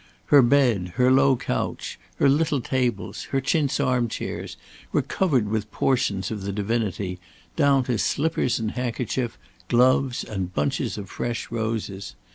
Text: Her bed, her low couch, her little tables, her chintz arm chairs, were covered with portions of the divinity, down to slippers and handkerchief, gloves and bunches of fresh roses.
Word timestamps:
Her 0.33 0.41
bed, 0.41 0.93
her 0.95 1.11
low 1.11 1.35
couch, 1.35 1.99
her 2.15 2.27
little 2.27 2.59
tables, 2.59 3.25
her 3.25 3.39
chintz 3.39 3.79
arm 3.79 4.07
chairs, 4.07 4.57
were 4.91 5.03
covered 5.03 5.47
with 5.47 5.69
portions 5.69 6.31
of 6.31 6.41
the 6.41 6.51
divinity, 6.51 7.19
down 7.55 7.83
to 7.83 7.99
slippers 7.99 8.57
and 8.57 8.71
handkerchief, 8.71 9.37
gloves 9.67 10.23
and 10.23 10.51
bunches 10.55 10.97
of 10.97 11.07
fresh 11.11 11.51
roses. 11.51 12.15